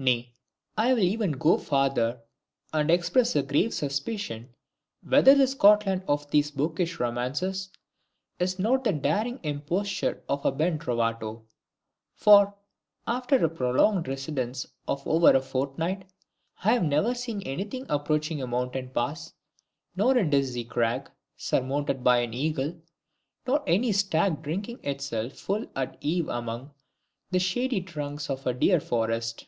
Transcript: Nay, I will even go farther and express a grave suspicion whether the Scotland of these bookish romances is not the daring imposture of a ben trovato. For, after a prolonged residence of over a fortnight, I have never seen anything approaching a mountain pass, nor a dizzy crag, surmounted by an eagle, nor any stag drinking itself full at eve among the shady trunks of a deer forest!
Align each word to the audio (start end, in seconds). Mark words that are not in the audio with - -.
Nay, 0.00 0.32
I 0.78 0.94
will 0.94 1.02
even 1.02 1.32
go 1.32 1.58
farther 1.58 2.22
and 2.72 2.90
express 2.90 3.36
a 3.36 3.42
grave 3.42 3.74
suspicion 3.74 4.54
whether 5.02 5.34
the 5.34 5.46
Scotland 5.46 6.04
of 6.08 6.30
these 6.30 6.50
bookish 6.50 6.98
romances 6.98 7.68
is 8.38 8.58
not 8.58 8.82
the 8.84 8.94
daring 8.94 9.40
imposture 9.42 10.22
of 10.26 10.42
a 10.46 10.52
ben 10.52 10.78
trovato. 10.78 11.42
For, 12.14 12.54
after 13.06 13.44
a 13.44 13.50
prolonged 13.50 14.08
residence 14.08 14.64
of 14.88 15.06
over 15.06 15.32
a 15.36 15.40
fortnight, 15.42 16.06
I 16.64 16.72
have 16.72 16.82
never 16.84 17.14
seen 17.14 17.42
anything 17.42 17.84
approaching 17.90 18.40
a 18.40 18.46
mountain 18.46 18.88
pass, 18.94 19.34
nor 19.96 20.16
a 20.16 20.26
dizzy 20.26 20.64
crag, 20.64 21.10
surmounted 21.36 22.02
by 22.02 22.20
an 22.20 22.32
eagle, 22.32 22.80
nor 23.46 23.62
any 23.66 23.92
stag 23.92 24.40
drinking 24.40 24.80
itself 24.82 25.34
full 25.34 25.66
at 25.76 25.98
eve 26.00 26.26
among 26.30 26.72
the 27.30 27.38
shady 27.38 27.82
trunks 27.82 28.30
of 28.30 28.46
a 28.46 28.54
deer 28.54 28.80
forest! 28.80 29.46